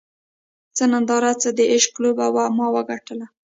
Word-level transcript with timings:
څه 0.75 0.83
ننداره 0.91 1.31
څه 1.41 1.49
د 1.57 1.59
عشق 1.73 1.93
لوبه 2.03 2.25
وه 2.35 2.45
ما 2.57 2.67
وګټله 2.75 3.25